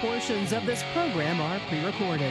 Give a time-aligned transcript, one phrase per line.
[0.00, 2.30] Portions of this program are pre recorded.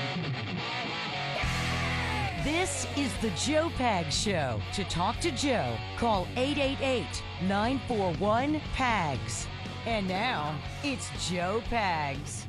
[2.44, 4.62] This is the Joe Pag Show.
[4.74, 9.48] To talk to Joe, call 888 941 PAGS.
[9.88, 12.44] And now, it's Joe Pags.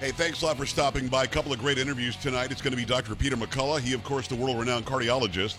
[0.00, 1.22] Hey, thanks a lot for stopping by.
[1.22, 2.50] A couple of great interviews tonight.
[2.50, 3.14] It's going to be Dr.
[3.14, 3.78] Peter McCullough.
[3.78, 5.58] He, of course, the world renowned cardiologist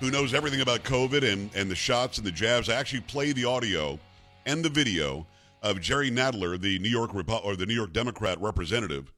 [0.00, 2.68] who knows everything about COVID and, and the shots and the jabs.
[2.68, 3.98] I actually play the audio
[4.46, 5.26] and the video
[5.62, 9.12] of Jerry Nadler, the New York Repo- or the New York Democrat representative,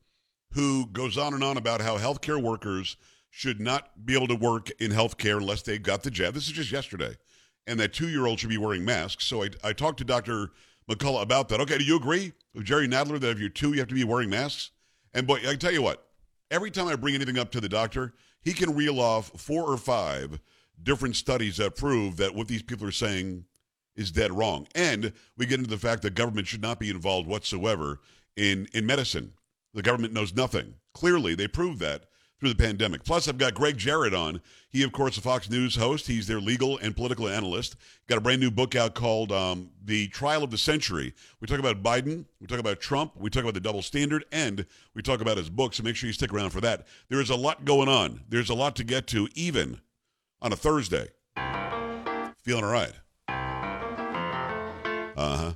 [0.53, 2.97] who goes on and on about how healthcare workers
[3.31, 6.35] should not be able to work in healthcare unless they got the jab.
[6.35, 7.17] This is just yesterday.
[7.67, 9.25] And that two year old should be wearing masks.
[9.25, 10.51] So I, I talked to Dr.
[10.91, 11.61] McCullough about that.
[11.61, 14.03] Okay, do you agree with Jerry Nadler that if you're two, you have to be
[14.03, 14.71] wearing masks?
[15.15, 16.07] And boy, I tell you what,
[16.51, 19.77] every time I bring anything up to the doctor, he can reel off four or
[19.77, 20.41] five
[20.83, 23.45] different studies that prove that what these people are saying
[24.01, 24.67] is dead wrong.
[24.75, 28.01] And we get into the fact that government should not be involved whatsoever
[28.37, 29.35] in, in medicine.
[29.75, 30.75] The government knows nothing.
[30.95, 32.07] Clearly, they proved that
[32.41, 33.05] through the pandemic.
[33.05, 34.41] Plus, I've got Gregg Jarrett on.
[34.71, 36.07] He, of course, a Fox News host.
[36.07, 37.77] He's their legal and political analyst.
[38.09, 41.13] Got a brand new book out called um, The Trial of the Century.
[41.41, 44.65] We talk about Biden, we talk about Trump, we talk about the double standard, and
[44.95, 45.75] we talk about his book.
[45.75, 46.87] So make sure you stick around for that.
[47.11, 48.23] There is a lot going on.
[48.31, 49.81] There's a lot to get to, even
[50.41, 51.09] on a Thursday.
[52.43, 52.95] Feeling all right.
[55.21, 55.53] Uh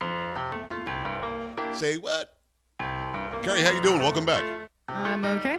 [0.00, 1.72] huh.
[1.72, 2.36] Say what?
[3.44, 4.00] Carrie, how you doing?
[4.00, 4.42] Welcome back.
[4.88, 5.56] I'm okay.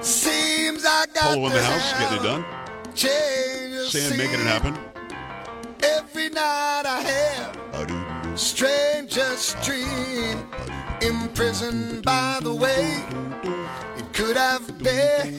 [0.00, 2.42] Seems I got Polo in the house, getting it done.
[2.94, 4.74] Change Sam making it happen.
[5.82, 10.48] Every night I have a strangest dream.
[11.02, 13.04] Imprisoned by the way
[13.98, 15.36] it could have been.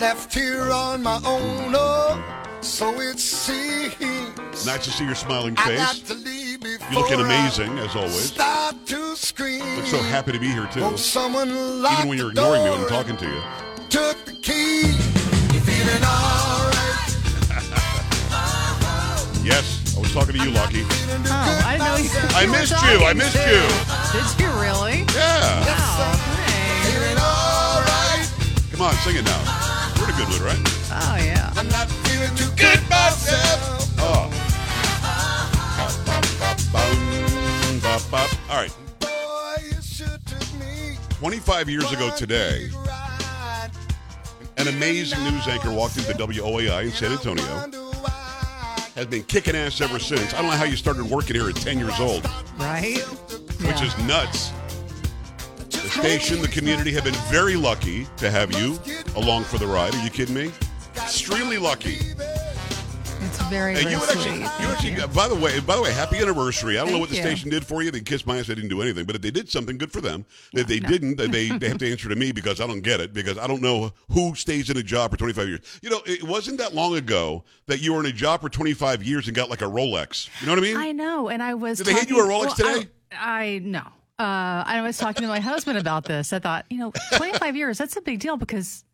[0.00, 4.66] Left here on my own, oh, so it seems.
[4.66, 6.02] Nice to see your smiling I got face.
[6.02, 8.32] to leave before You're looking amazing, as always.
[8.32, 9.64] Start to scream.
[9.76, 10.82] Look so happy to be here, too.
[10.82, 13.42] Oh, someone locked Even when you're ignoring me when I'm talking to you.
[13.88, 14.82] Took the key.
[15.54, 16.76] You feeling alright?
[19.42, 20.82] Yes, I was talking to you, Lucky.
[20.84, 22.10] Oh, I didn't know you.
[22.36, 22.76] I were missed you.
[22.78, 23.48] I talking missed to.
[23.48, 23.64] you.
[24.12, 24.98] Did you really?
[25.16, 25.64] Yeah.
[25.64, 26.92] Oh, thanks.
[26.92, 28.28] Feeling alright.
[28.70, 29.40] Come on, sing it now.
[29.96, 30.60] We're in a good mood, right?
[30.92, 31.29] Oh, yeah.
[41.64, 43.70] 25 years ago today, for a ride.
[44.56, 47.44] an amazing news anchor walked into WOAI in San Antonio.
[48.94, 50.32] Has been kicking ass ever since.
[50.32, 52.24] I don't know how you started working here at 10 years old,
[52.56, 53.00] Right?
[53.66, 54.52] which is nuts.
[55.68, 58.78] The station, the community have been very lucky to have you
[59.14, 59.94] along for the ride.
[59.94, 60.50] Are you kidding me?
[60.96, 61.98] Extremely lucky.
[63.50, 65.06] Very, very you actually, you actually, you.
[65.08, 66.78] by the way, by the way, happy anniversary.
[66.78, 67.22] I don't know what the you.
[67.22, 67.90] station did for you.
[67.90, 68.46] They kissed my ass.
[68.46, 70.24] They didn't do anything, but if they did something, good for them.
[70.52, 70.88] If they no.
[70.88, 73.48] didn't, they they have to answer to me because I don't get it because I
[73.48, 75.80] don't know who stays in a job for 25 years.
[75.82, 79.02] You know, it wasn't that long ago that you were in a job for 25
[79.02, 80.28] years and got like a Rolex.
[80.40, 80.76] You know what I mean?
[80.76, 81.78] I know, and I was.
[81.78, 82.88] Did they hand you a Rolex well, today?
[83.12, 83.82] I, I no.
[84.20, 86.32] Uh, I was talking to my husband about this.
[86.32, 88.84] I thought, you know, 25 years, that's a big deal because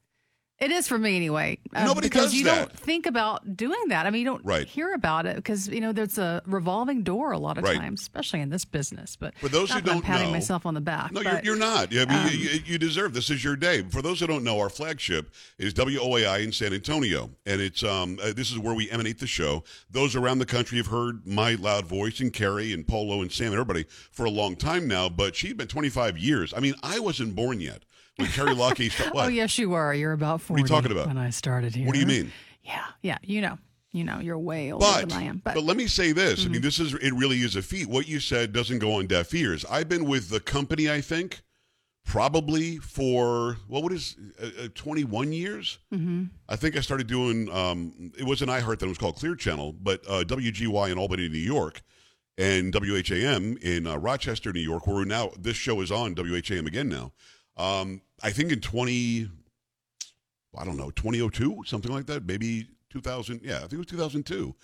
[0.58, 1.58] it is for me anyway.
[1.74, 2.56] Uh, Nobody because does you that.
[2.68, 4.06] don't think about doing that.
[4.06, 4.66] I mean, you don't Right.
[4.66, 7.76] hear about it because, you know, there's a revolving door a lot of Right.
[7.76, 9.16] times, especially in this business.
[9.16, 11.12] But For those who that I'm don't patting know- myself on the back.
[11.12, 11.92] No, but, um, you're, you're not.
[11.92, 13.28] Yeah, I mean, you, you deserve this.
[13.28, 13.82] Is your day.
[13.90, 18.18] For those who don't know, our flagship is WOAI in San Antonio, and it's um
[18.22, 19.62] uh, this is where we emanate the show.
[19.90, 23.46] Those around the country have heard my loud voice and Carrie and Polo and Sam
[23.48, 25.08] and everybody for a long time now.
[25.10, 26.54] But she's been 25 years.
[26.56, 27.82] I mean, I wasn't born yet
[28.16, 28.54] when Carrie.
[28.54, 28.76] What?
[29.14, 29.92] Oh, yes, you were.
[29.94, 31.06] You're about 40 What are you talking about?
[31.08, 31.86] when I started here.
[31.86, 32.32] What do you mean?
[32.62, 33.58] Yeah, yeah, you know.
[33.92, 35.40] You know, you're way older But, than I am.
[35.42, 36.40] but But, let me say this.
[36.40, 36.48] Mm-hmm.
[36.48, 37.14] I mean, this is it.
[37.14, 37.88] Really is a feat.
[37.88, 39.64] What you said doesn't go on deaf ears.
[39.70, 40.90] I've been with the company.
[40.90, 41.40] I think
[42.04, 45.78] probably for what what is uh, uh, 21 years.
[45.92, 46.24] mm-hmm.
[46.48, 47.50] I think I started doing.
[47.50, 51.28] Um, it was an iHeart that was called Clear Channel, but uh, WGY in Albany,
[51.30, 51.80] New York,
[52.36, 56.88] and WHAM in uh, Rochester, New York, where now this show is on WHAM again
[56.90, 57.12] now.
[57.56, 59.28] Um, I think in 20,
[60.58, 63.40] I don't know, 2002, something like that, maybe 2000.
[63.42, 64.54] Yeah, I think it was 2002.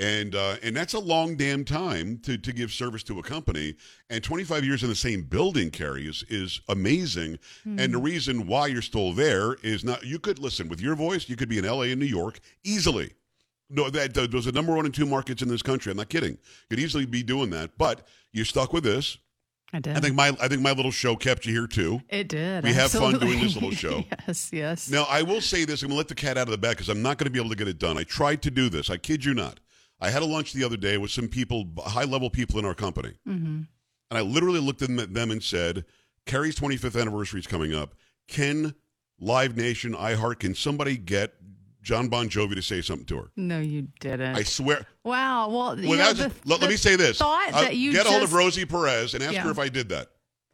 [0.00, 3.74] And uh, and that's a long damn time to, to give service to a company.
[4.08, 7.40] And 25 years in the same building, Carrie, is, is amazing.
[7.64, 11.28] And the reason why you're still there is not, you could listen with your voice,
[11.28, 13.10] you could be in LA and New York easily.
[13.68, 15.90] No, that that- those are number one and two markets in this country.
[15.90, 16.38] I'm not kidding.
[16.70, 19.18] You'd easily be doing that, but you're stuck with this.
[19.72, 19.96] I did.
[19.96, 22.00] I think my I think my little show kept you here too.
[22.08, 22.64] it did.
[22.64, 24.04] we have fun doing this little show.
[24.26, 24.90] yes, yes.
[24.90, 26.88] Now I will say this: I'm gonna let the cat out of the bag because
[26.88, 27.98] I'm not going to be able to get it done.
[27.98, 28.88] I tried to do this.
[28.90, 29.60] I kid you not.
[30.00, 32.74] I had a lunch the other day with some people, high level people in our
[32.74, 33.14] company.
[33.28, 33.62] Mm-hmm.
[34.10, 35.84] And I literally looked at them- at them and said,
[36.24, 37.94] Carrie's 25th anniversary is coming up.
[38.28, 38.74] Can
[39.20, 41.37] Live Nation, iHeart, can somebody get
[41.88, 43.30] John Bon Jovi to say something to her?
[43.34, 44.36] No, you didn't.
[44.36, 44.84] I swear.
[45.04, 45.48] wow.
[45.48, 47.16] Well, Well, know, the- let, let me say this.
[47.16, 49.44] Thought Uh, that you get a hold of Rosie Perez and ask Yeah.
[49.44, 50.08] her if I did that.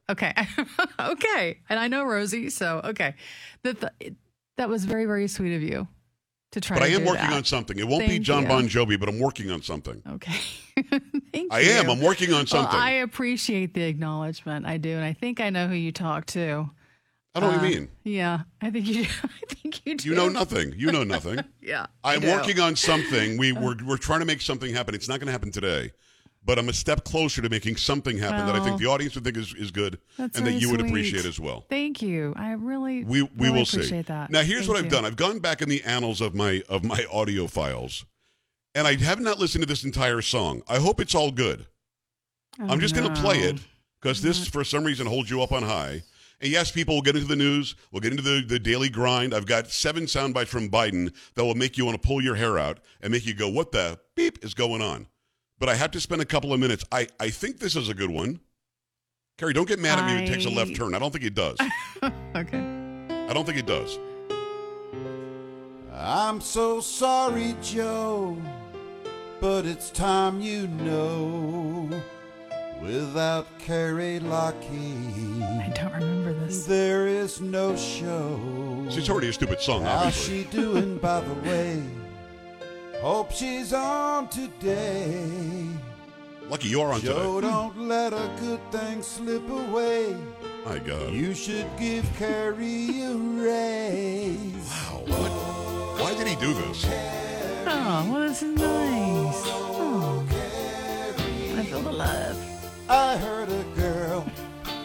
[0.09, 0.33] Okay.
[1.01, 1.59] okay.
[1.69, 3.17] And I know Rosie, so okay.
[3.65, 4.15] The, th
[4.59, 5.89] that was very, very sweet of you
[6.53, 7.33] to try But I am working that.
[7.33, 7.77] on something.
[7.81, 8.49] It won't be John you.
[8.49, 10.01] Bon Jovi, but I'm working on something.
[10.09, 10.39] Okay.
[10.89, 11.03] Thank
[11.35, 11.49] you.
[11.51, 11.71] I you.
[11.73, 11.91] am.
[11.91, 12.79] I'm working on something.
[12.79, 14.67] I I, appreciate the acknowledgement.
[14.67, 14.91] I do.
[14.91, 16.71] And I think I know who you talk to.
[17.41, 17.89] Don't know what Uh, you mean.
[18.05, 18.41] Yeah.
[18.61, 19.11] I think you do.
[19.25, 20.09] I think you do.
[20.09, 20.75] You know nothing.
[20.77, 21.41] You know nothing.
[21.61, 21.87] Yeah.
[22.05, 23.39] I I'm working on something.
[23.39, 24.95] We, we're, we're trying to make something happen.
[24.95, 25.93] It's not going to happen today,
[26.45, 29.25] but I'm a step closer to making something happen that I think the audience would
[29.25, 30.91] think is, is good and that you would sweet.
[30.91, 31.65] appreciate as well.
[31.71, 32.35] Thank you.
[32.37, 34.03] I really, We we really will see.
[34.03, 34.31] that.
[34.31, 34.91] Now here's Thank what I've you.
[34.91, 35.05] done.
[35.07, 38.05] I've gone back in the annals of my of my audio files,
[38.75, 40.63] and I have not listened to this entire song.
[40.69, 41.65] I hope it's all good.
[42.61, 43.59] Oh, I'm just going to play it
[44.03, 46.03] because this, for some reason, holds you up on high.
[46.41, 47.75] And yes, people will get into the news.
[47.91, 49.35] We'll get into the, the daily grind.
[49.35, 52.35] I've got seven sound bites from Biden that will make you want to pull your
[52.35, 55.07] hair out and make you go, what the beep is going on?
[55.59, 56.85] But I have to spend a couple of minutes.
[56.93, 58.41] I, I think this is a good one.
[59.39, 60.95] Carrie, don't get mad at me if it takes a left turn.
[60.95, 61.59] I don't think it does.
[62.37, 62.59] Okay.
[63.29, 63.99] I don't think it does.
[65.93, 68.37] I'm so sorry, Joe,
[69.41, 71.89] but it's time you know.
[72.85, 76.67] Without Carrie Lockheed, I don't remember this.
[76.67, 78.39] there is no show.
[78.89, 80.43] It's already a stupid song, How's obviously.
[80.45, 81.83] she doing, by the way?
[83.01, 85.67] Hope she's on today.
[86.51, 87.51] Lucky you are on Joe, today.
[87.51, 90.15] don't let a good thing slip away.
[90.67, 91.13] My God.
[91.15, 94.53] You should give Carrie a raise.
[94.69, 95.03] Wow.
[95.07, 95.31] What?
[96.03, 96.85] Why did he do this?
[97.67, 99.43] Oh, well, this is nice.
[99.47, 100.23] Oh,
[101.57, 102.51] I feel the love.
[102.89, 104.27] I heard a girl,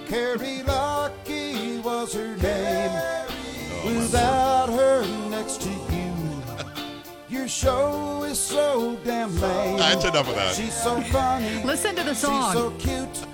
[0.07, 2.91] Carrie Lucky was her name.
[3.85, 6.13] Without her next to you,
[7.29, 9.77] your show is so damn lame.
[9.77, 10.55] That's enough of that.
[10.55, 11.63] She's so funny.
[11.63, 12.43] Listen to the song.
[12.43, 12.77] She's so song.
[12.77, 13.25] cute,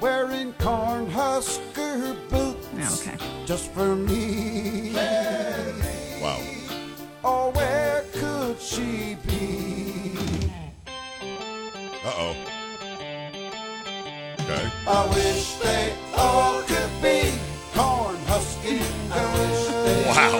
[0.00, 2.68] wearing cornhusker boots.
[2.76, 3.24] Yeah, okay.
[3.44, 4.92] Just for me.
[6.22, 6.40] Wow.
[7.22, 10.16] Oh, where could she be?
[12.02, 12.49] Uh oh.
[14.90, 14.98] Okay.
[14.98, 17.32] I wish they all could be
[17.74, 18.82] corn husking.
[19.12, 20.38] I wish they Wow.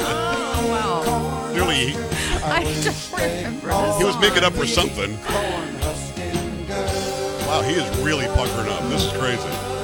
[0.00, 1.50] Oh, wow.
[1.50, 1.96] Clearly, he,
[2.44, 3.98] I don't remember this.
[3.98, 5.16] he was making up for something.
[5.24, 7.48] corn husking girl.
[7.48, 8.82] Wow, he is really puckering up.
[8.88, 9.77] This is crazy.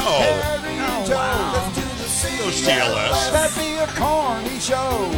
[0.00, 0.04] CLS.
[0.04, 0.18] No.
[0.42, 1.52] Carrie and Oh, wow.
[1.52, 3.08] Let's do the No CLS.
[3.10, 3.32] CLS.
[3.32, 5.10] That'd be a corny show.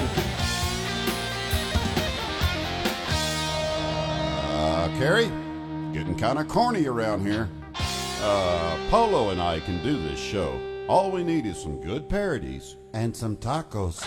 [4.54, 5.30] Uh, Carrie,
[5.92, 7.48] getting kind of corny around here.
[8.22, 10.58] Uh, Polo and I can do this show.
[10.88, 14.06] All we need is some good parodies and some tacos.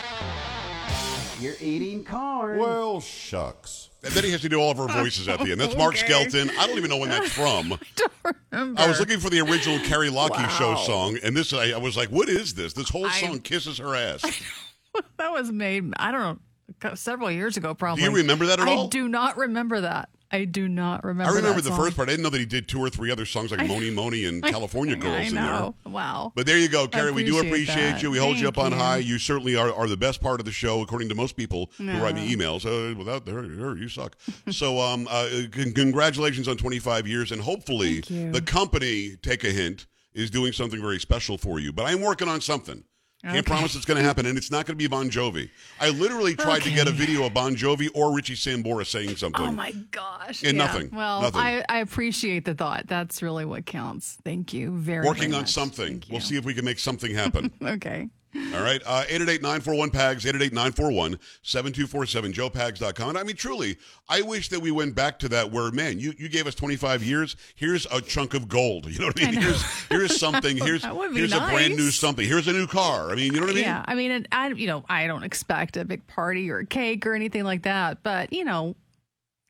[1.41, 2.57] You're eating corn.
[2.57, 3.89] Well, shucks.
[4.05, 5.59] And then he has to do all of her oh, voices at the end.
[5.59, 6.51] That's Mark Skelton.
[6.59, 7.69] I don't even know when that's from.
[7.95, 8.81] don't remember.
[8.81, 11.97] I was looking for the original Carrie Lockheed show song, and this I, I was
[11.97, 12.73] like, "What is this?
[12.73, 14.21] This whole I- song kisses her ass."
[15.17, 16.39] that was made, I don't
[16.83, 18.03] know, several years ago, probably.
[18.03, 18.87] you remember that at I all?
[18.87, 20.09] do not remember that.
[20.31, 21.77] I do not remember I remember the song.
[21.77, 22.09] first part.
[22.09, 24.43] I didn't know that he did two or three other songs like Mony Mony and
[24.55, 25.73] California Girls I in there.
[25.85, 26.33] Wow.
[26.35, 27.11] But there you go, Carrie.
[27.11, 28.03] We do appreciate that.
[28.03, 28.11] you.
[28.11, 28.77] We hold you up on you.
[28.77, 28.97] high.
[28.97, 31.85] You certainly are, are the best part of the show, according to most people who
[32.01, 32.65] write me emails.
[32.65, 34.17] Uh, without her, her, you suck.
[34.49, 39.85] so, um, uh, con- congratulations on 25 years, and hopefully the company, take a hint,
[40.13, 41.71] is doing something very special for you.
[41.73, 42.83] But I'm working on something.
[43.25, 43.47] Can't Okay.
[43.47, 45.49] promise it's going to happen, and it's not going to be Bon Jovi.
[45.79, 49.41] I literally tried to get a video of Bon Jovi or Richie Sambora saying something.
[49.47, 50.43] Oh my gosh.
[50.43, 50.65] And Yeah.
[50.65, 50.89] nothing.
[50.93, 51.41] Well, Nothing.
[51.41, 52.85] I, I appreciate the thought.
[52.85, 54.17] That's really what counts.
[54.23, 55.07] Thank you very much.
[55.17, 56.03] Working very on something.
[56.11, 57.51] We'll see if we can make something happen.
[57.65, 58.09] Okay.
[58.53, 58.81] All right.
[58.85, 63.09] Uh, 888-941-PAGS, 888-941-7247, joepags.com.
[63.09, 63.77] And I mean, truly,
[64.09, 67.03] I wish that we went back to that where, man, you, you gave us 25
[67.03, 67.35] years.
[67.55, 68.87] Here's a chunk of gold.
[68.95, 69.39] You know what I mean?
[69.39, 69.41] I.
[69.41, 70.55] Here's, here's something.
[70.57, 72.25] Here's, That would be here's a brand new something.
[72.25, 73.11] Here's a new car.
[73.11, 73.63] I mean, you know what I mean?
[73.63, 76.65] Yeah, I mean, and I you know I don't expect a big party or a
[76.65, 78.75] cake or anything like that, but you know,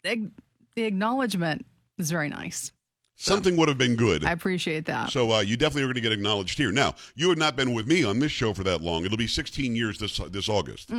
[0.04, 0.32] the
[0.77, 1.65] acknowledgement
[2.00, 2.72] is very nice.
[3.18, 4.26] Something would have been good.
[4.26, 5.10] I appreciate that.
[5.10, 6.72] So uh, you definitely are going to get acknowledged here.
[6.72, 9.06] Now, you have not been with me on this show for that long.
[9.06, 10.92] It'll be 16 years this this August.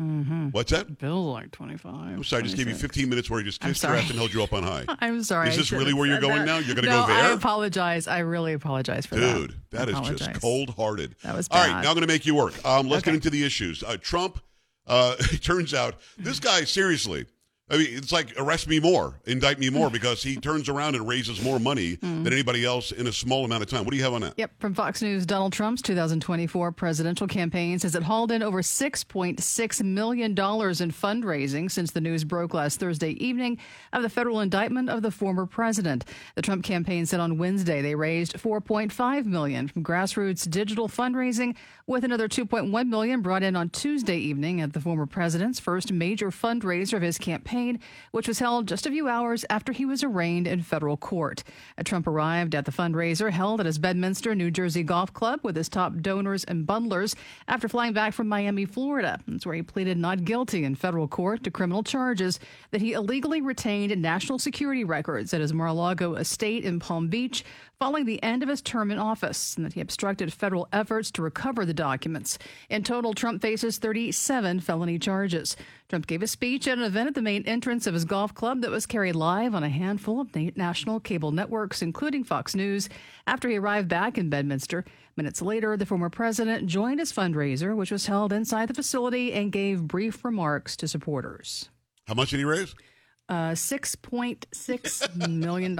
[0.00, 0.48] Mm-hmm.
[0.50, 0.98] What's that?
[0.98, 1.94] Feels like 25.
[1.94, 4.18] I'm sorry, I just gave you 15 minutes where he just kissed your ass and
[4.18, 4.84] held you up on high.
[5.00, 5.48] I'm sorry.
[5.48, 6.44] Is this really where you're going that.
[6.44, 6.58] now?
[6.58, 7.24] You're gonna no, go there?
[7.24, 8.06] I apologize.
[8.06, 9.34] I really apologize for that.
[9.34, 11.14] Dude, that I is just cold hearted.
[11.22, 12.52] That was All right, now I'm going to make you work.
[12.66, 13.82] Um, let's get into the issues.
[13.82, 14.38] Uh, Trump,
[14.86, 17.24] uh, it turns out this guy, seriously,
[17.68, 21.06] I mean, it's like arrest me more, indict me more, because he turns around and
[21.08, 22.22] raises more money Hmm.
[22.22, 23.84] than anybody else in a small amount of time.
[23.84, 24.34] What do you have on that?
[24.36, 29.82] Yep, from Fox News, Donald Trump's 2024 presidential campaign says it hauled in over $6.6
[29.84, 33.58] million in fundraising since the news broke last Thursday evening
[33.92, 36.04] of the federal indictment of the former president.
[36.36, 41.56] The Trump campaign said on Wednesday they raised 4.5 million from grassroots digital fundraising,
[41.88, 46.30] with another 2.1 million brought in on Tuesday evening at the former president's first major
[46.30, 47.55] fundraiser of his campaign,
[48.10, 51.42] which was held just a few hours after he was arraigned in federal court.
[51.78, 55.56] Uh, Trump arrived at the fundraiser held at his Bedminster, New Jersey golf club with
[55.56, 57.14] his top donors and bundlers
[57.48, 59.20] after flying back from Miami, Florida.
[59.26, 62.38] That's where he pleaded not guilty in federal court to criminal charges
[62.70, 67.44] that he illegally retained national security records at his Mar-a-Lago estate in Palm Beach
[67.78, 71.22] following the end of his term in office, and that he obstructed federal efforts to
[71.22, 72.38] recover the documents.
[72.70, 75.56] In total, Trump faces 37 felony charges.
[75.88, 78.60] Trump gave a speech at an event at the main entrance of his golf club
[78.60, 82.88] that was carried live on a handful of national cable networks, including Fox News,
[83.26, 84.84] after he arrived back in Bedminster.
[85.16, 89.52] Minutes later, the former president joined his fundraiser, which was held inside the facility, and
[89.52, 91.68] gave brief remarks to supporters.
[92.08, 92.74] How much did he raise?
[93.28, 95.76] Uh, $6.6 million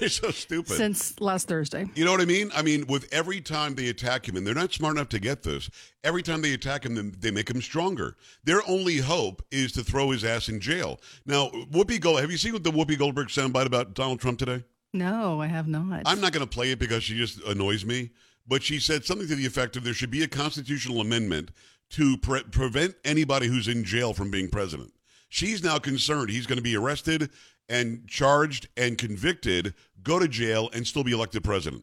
[0.00, 0.76] It's so stupid.
[0.76, 1.86] since last Thursday.
[1.94, 2.50] You know what I mean?
[2.54, 5.44] I mean, with every time they attack him, and they're not smart enough to get
[5.44, 5.70] this,
[6.02, 8.16] every time they attack him, they make him stronger.
[8.42, 11.00] Their only hope is to throw his ass in jail.
[11.26, 14.64] Now, Whoopi Gold, have you seen the Whoopi Goldberg soundbite about Donald Trump today?
[14.92, 16.02] No, I have not.
[16.06, 18.10] I'm not going to play it because she just annoys me,
[18.46, 21.50] but she said something to the effect of there should be a constitutional amendment
[21.90, 24.92] to pre- prevent anybody who's in jail from being president.
[25.34, 27.28] She's now concerned he's going to be arrested
[27.68, 29.74] and charged and convicted,
[30.04, 31.82] go to jail, and still be elected president.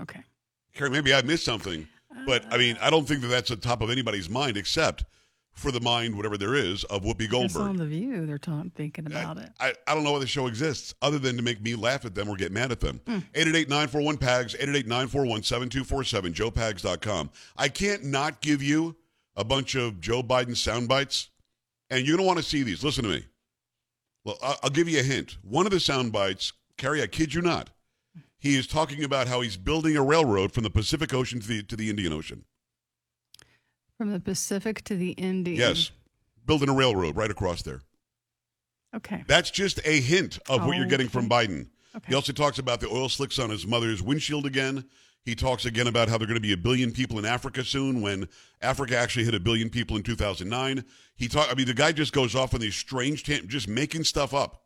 [0.00, 0.24] okay.
[0.74, 1.86] Carrie, maybe I missed something,
[2.26, 5.04] but I mean, I don't think that that's at the top of anybody's mind except
[5.52, 8.26] for the mind, whatever there is, of Whoopi It's on the view.
[8.26, 9.50] They're ta- thinking about it.
[9.60, 12.16] I, I don't know why the show exists other than to make me laugh at
[12.16, 13.00] them or get mad at them.
[13.06, 13.18] Hmm.
[13.34, 17.30] 888-941-PAGS, 888-941-7247, joepags.com.
[17.56, 18.96] I can't not give you
[19.36, 21.28] a bunch of Joe Biden sound bites,
[21.92, 22.82] and you're going to want to see these.
[22.82, 23.24] Listen to me.
[24.24, 25.36] Well, I'll give you a hint.
[25.42, 27.70] One of the sound bites, Carrie, I kid you not,
[28.38, 31.62] he is talking about how he's building a railroad from the Pacific Ocean to the,
[31.64, 32.44] to the Indian Ocean.
[33.98, 35.58] From the Pacific to the Indian.
[35.58, 35.90] Yes,
[36.46, 37.82] building a railroad right across there.
[38.96, 39.24] Okay.
[39.26, 41.68] That's just a hint of what you're getting from oh, Biden.
[41.94, 42.06] Okay.
[42.08, 44.84] He also talks about the oil slicks on his mother's windshield again.
[45.24, 47.64] He talks again about how there are going to be a billion people in Africa
[47.64, 48.28] soon when
[48.60, 50.84] Africa actually hit a billion people in 2009.
[51.14, 54.04] He talk I mean the guy just goes off on these strange tam- just making
[54.04, 54.62] stuff up.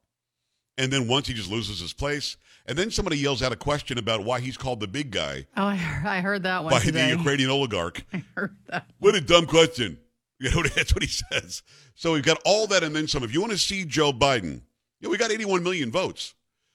[0.78, 2.36] And then once he just loses his place,
[2.66, 5.64] and then somebody yells out a question about why he's called the big guy Oh,
[5.64, 7.10] I heard, I heard that one by today.
[7.10, 8.04] the Ukrainian oligarch.
[8.12, 8.86] I heard that.
[8.98, 9.98] What a dumb question.
[10.38, 11.62] You know, that's what he says.
[11.94, 13.24] So we've got all that and then some.
[13.24, 14.52] If you want to see Joe Biden,
[15.00, 16.34] you know, we got 81 million votes.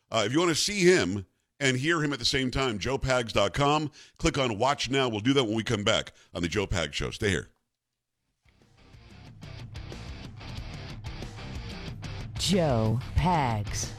[0.10, 1.28] Uh, if you want to see him
[1.62, 3.92] and hear him at the same time, joepags.com.
[4.18, 5.08] Click on Watch Now.
[5.08, 7.12] We'll do that when we come back on the Joe Pag Show.
[7.12, 7.48] Stay here.
[12.38, 13.91] Joe Pags.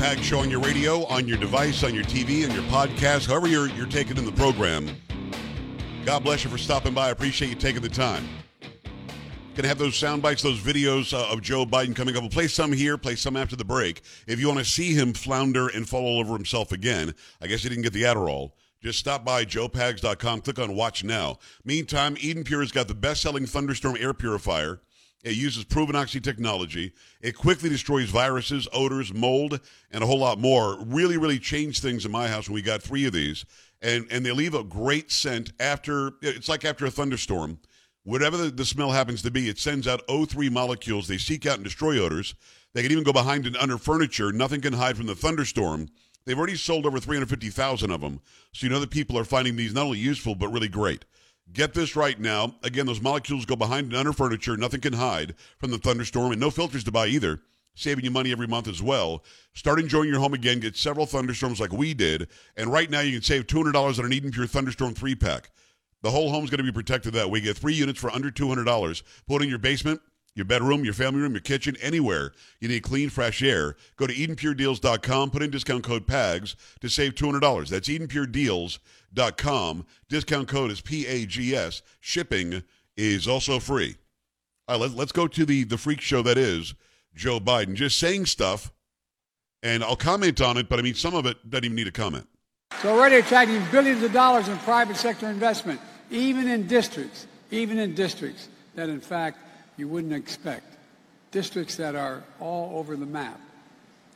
[0.00, 3.48] Pag Show on your radio, on your device, on your TV, on your podcast, however
[3.48, 4.88] you're, you're taking in the program.
[6.06, 7.08] God bless you for stopping by.
[7.08, 8.26] I appreciate you taking the time.
[8.62, 12.22] Going to have those sound bites, those videos uh, of Joe Biden coming up.
[12.22, 14.00] We'll play some here, play some after the break.
[14.26, 17.62] If you want to see him flounder and fall all over himself again, I guess
[17.62, 18.52] he didn't get the Adderall.
[18.82, 21.40] Just stop by joepags.com, click on Watch Now.
[21.62, 24.80] Meantime, Eden Pure has got the best selling Thunderstorm air purifier.
[25.22, 26.92] It uses proven oxy technology.
[27.20, 29.60] It quickly destroys viruses, odors, mold,
[29.90, 30.78] and a whole lot more.
[30.80, 33.44] Really, really changed things in my house when we got three of these.
[33.82, 37.58] And, and they leave a great scent after, it's like after a thunderstorm.
[38.04, 41.06] Whatever the, the smell happens to be, it sends out O3 molecules.
[41.06, 42.34] They seek out and destroy odors.
[42.72, 44.32] They can even go behind and under furniture.
[44.32, 45.88] Nothing can hide from the thunderstorm.
[46.24, 48.20] They've already sold over 350,000 of them.
[48.52, 51.04] So you know that people are finding these not only useful, but really great.
[51.52, 52.54] Get this right now.
[52.62, 54.56] Again, those molecules go behind and under furniture.
[54.56, 57.40] Nothing can hide from the thunderstorm, and no filters to buy either.
[57.74, 59.24] Saving you money every month as well.
[59.54, 60.60] Start enjoying your home again.
[60.60, 62.28] Get several thunderstorms like we did.
[62.56, 65.50] And right now, you can save $200 on an Eden Pure Thunderstorm 3 pack.
[66.02, 67.40] The whole home's going to be protected that way.
[67.40, 69.02] Get three units for under $200.
[69.26, 70.00] Put in your basement,
[70.34, 73.76] your bedroom, your family room, your kitchen, anywhere you need clean, fresh air.
[73.96, 75.30] Go to EdenPureDeals.com.
[75.30, 77.68] Put in discount code PAGS to save $200.
[77.68, 79.86] That's EdenPureDeals.com.
[80.08, 81.82] Discount code is P-A-G-S.
[82.00, 82.62] Shipping
[82.96, 83.96] is also free.
[84.68, 86.74] All right, let, let's go to the, the freak show that is
[87.14, 87.74] Joe Biden.
[87.74, 88.72] Just saying stuff,
[89.62, 91.92] and I'll comment on it, but I mean, some of it doesn't even need a
[91.92, 92.26] comment.
[92.72, 97.94] It's already attracting billions of dollars in private sector investment, even in districts, even in
[97.94, 99.38] districts that, in fact,
[99.76, 100.64] you wouldn't expect.
[101.30, 103.40] Districts that are all over the map.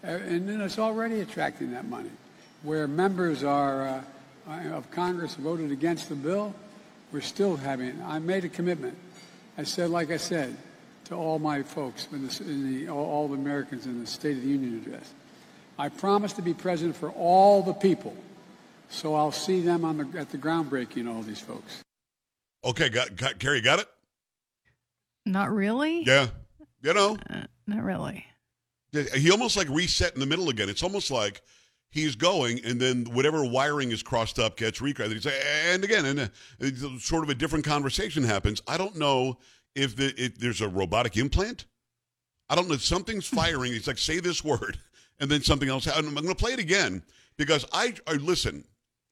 [0.03, 2.11] Uh, And then it's already attracting that money.
[2.63, 4.05] Where members are,
[4.49, 6.55] uh, of Congress voted against the bill,
[7.13, 8.97] we're still having, I made a commitment.
[9.57, 10.57] I said, like I said,
[11.05, 14.43] to all my folks, in the, in the, all, the Americans in the State of
[14.43, 15.13] the Union address,
[15.79, 18.17] I promise to be president for all the people.
[18.89, 21.83] So I'll see them on the, at the groundbreaking, all these folks.
[22.65, 23.89] Okay, got, got Carrie, got it?
[25.25, 26.03] Not really.
[26.05, 26.29] Yeah.
[26.83, 28.27] You know, Uh, not really.
[28.93, 30.69] he almost like reset in the middle again.
[30.69, 31.41] It's almost like
[31.91, 35.17] he's going, and then whatever wiring is crossed up gets recreated.
[35.17, 35.35] He's like,
[35.67, 38.61] and again, and uh, sort of a different conversation happens.
[38.69, 39.39] I don't know
[39.75, 41.65] if, the, if there's a robotic implant.
[42.51, 42.77] I don't know.
[42.77, 43.73] Something's firing.
[43.73, 44.79] He's like, say this word,
[45.21, 45.87] and then something else.
[45.87, 46.07] Happens.
[46.09, 47.03] I'm going to play it again
[47.39, 48.65] because I, I listen.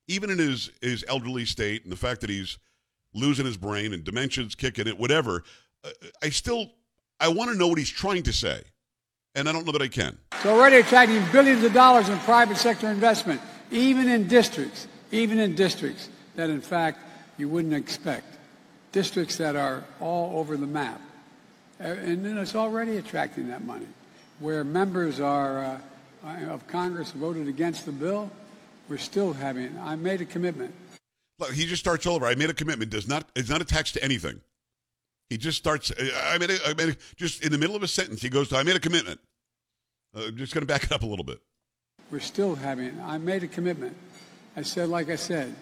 [0.09, 2.59] Even in his his elderly state and the fact that he's
[3.15, 5.45] losing his brain and dementia's kicking it, whatever.
[6.23, 6.71] I still
[7.21, 8.63] I want to know what he's trying to say,
[9.35, 10.19] and I don't know that I can.
[10.33, 15.55] It's already attracting billions of dollars in private sector investment, even in districts, even in
[15.55, 16.99] districts that, in fact,
[17.39, 18.27] you wouldn't expect.
[18.91, 21.01] Districts that are all over the map.
[21.81, 23.87] Uh, And then it's already attracting that money.
[24.41, 25.81] Where members are,
[26.25, 28.31] uh, of Congress voted against the bill,
[28.89, 30.75] we're still having, I made a commitment.
[31.39, 32.27] Look, he just starts over.
[32.27, 32.91] I made a commitment.
[32.91, 34.41] Does not it's not attached to anything.
[35.31, 35.93] He just starts.
[36.27, 36.51] I made.
[36.51, 36.91] A, I made.
[36.91, 38.57] A, just in the middle of a sentence, he goes to.
[38.57, 39.19] I made a commitment.
[40.15, 41.41] Uh, I'm just going to back it up a little bit.
[42.11, 43.97] We're still having, I made a commitment.
[44.55, 45.55] I said, like I said,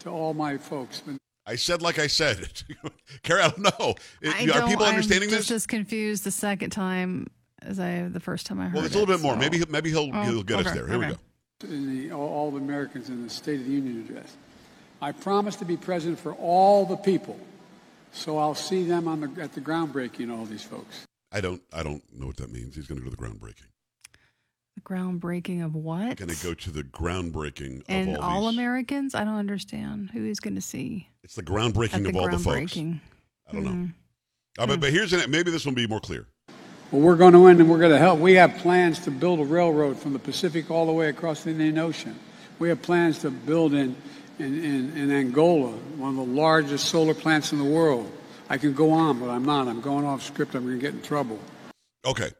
[0.00, 1.02] to all my folks.
[1.46, 2.48] I said like I said.
[3.22, 3.94] Carrie, I don't know.
[4.24, 5.40] I Are don't- people understanding I'm this?
[5.40, 7.26] just as confused the second time
[7.60, 9.34] as I the first time I heard well, it's a it, little bit more.
[9.34, 9.58] so- Maybe.
[9.58, 10.10] he'll- Maybe he'll.
[10.14, 10.86] Oh, he'll get us there.
[10.88, 11.16] Here we go.
[11.64, 14.34] in the, all, all the Americans in the State of the Union address.
[15.02, 17.38] I promise to be president for all the people.
[18.12, 21.06] So I'll see them on the, at the groundbreaking, all these folks.
[21.30, 21.62] I don't.
[21.72, 22.74] I don't know what that means.
[22.74, 23.66] He's going to go to the groundbreaking.
[24.76, 26.16] The groundbreaking of what?
[26.16, 28.58] Going to go to the groundbreaking and all, all, these.
[28.58, 29.14] Americans?
[29.14, 32.38] I don't understand who he's going to see It's the groundbreaking the of all the
[32.38, 32.76] folks.
[32.76, 33.70] I don't know.
[33.70, 33.86] Hmm.
[34.58, 36.26] Uh, but, but here's an, maybe this will be more clear.
[36.90, 38.18] Well, we're going to win and we're going to help.
[38.18, 41.50] We have plans to build a railroad from the Pacific all the way across the
[41.50, 42.18] Indian Ocean.
[42.58, 43.94] We have plans to build in,
[44.38, 48.10] in, in, in Angola, one of the largest solar plants in the world.
[48.48, 49.68] I can go on, but I'm not.
[49.68, 50.54] I'm going off script.
[50.54, 51.38] I'm going to get in trouble.
[52.06, 52.30] Okay.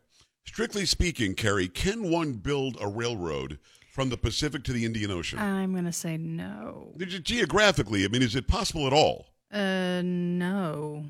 [0.47, 3.59] Strictly speaking, Carrie, can one build a railroad
[3.93, 5.39] from the Pacific to the Indian Ocean?
[5.39, 6.95] I'm going to say no.
[6.97, 9.27] Geographically, I mean, is it possible at all?
[9.53, 11.05] Uh, no.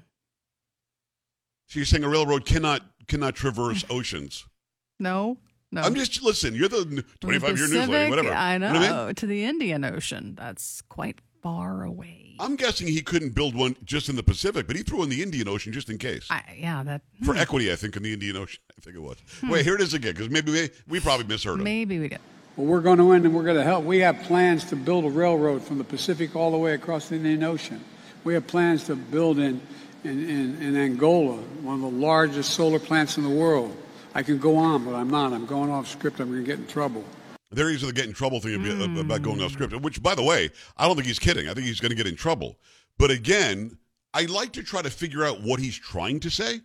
[1.67, 4.45] So you're saying a railroad cannot cannot traverse oceans?
[5.01, 5.37] No.
[5.71, 5.83] No.
[5.83, 6.55] I'm just listen.
[6.55, 8.33] You're the From the 25 year news lady, whatever.
[8.33, 8.69] I You know.
[8.69, 9.15] I mean?
[9.15, 10.35] To the Indian Ocean.
[10.39, 12.37] That's quite far away.
[12.41, 15.23] I'm guessing he couldn't build one just in the Pacific, but he threw in the
[15.23, 16.27] Indian Ocean just in case.
[16.31, 18.61] I, yeah, that For hmm, equity, I think, in the Indian Ocean.
[18.79, 19.17] I think it was.
[19.49, 21.65] Wait, here it is again, because maybe we, we probably misheard him.
[21.65, 22.21] maybe we did.
[22.57, 23.85] Well, we're going to win and we're going to help.
[23.85, 27.17] We have plans to build a railroad from the Pacific all the way across the
[27.17, 27.83] Indian Ocean.
[28.25, 29.61] We have plans to build in,
[30.05, 33.77] in, in, in Angola, one of the largest solar plants in the world.
[34.19, 35.33] I can go on, but I'm not.
[35.33, 36.19] I'm going off script.
[36.19, 37.05] I'm going to get in trouble.
[37.53, 38.97] There he's the get in trouble thing about- Hmm.
[38.99, 41.49] about going off script, which, by the way, I don't think he's kidding.
[41.49, 42.59] I think he's going to get in trouble.
[42.99, 43.79] But again,
[44.13, 46.63] I like to try to figure out what he's trying to say.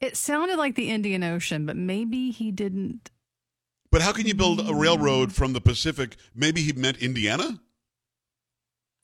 [0.00, 3.10] It sounded like the Indian Ocean, but maybe he didn't.
[3.90, 6.16] But how can you build a railroad from the Pacific?
[6.34, 7.60] Maybe he meant Indiana.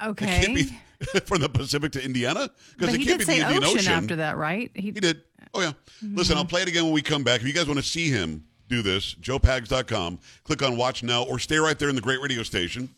[0.01, 0.27] It Okay.
[0.41, 0.65] can't be
[1.27, 3.93] from the Pacific to Indiana because it can't did be the Indian ocean, Ocean.
[3.93, 4.71] after that, right?
[4.75, 5.23] He, He did.
[5.55, 5.73] Oh yeah.
[6.03, 6.39] Listen, Mm-hmm.
[6.39, 7.41] I'll play it again when we come back.
[7.41, 10.19] If you guys want to see him do this, joepags.com.
[10.45, 12.89] Click on watch now or stay right there in the great radio station.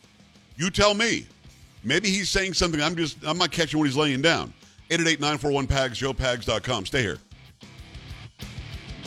[0.57, 1.27] You tell me.
[1.85, 4.53] Maybe he's saying something I'm just I'm not catching what he's laying down.
[4.91, 6.85] 888-941 pags joepags.com.
[6.87, 7.19] Stay here.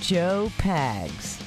[0.01, 1.42] Joe Pags.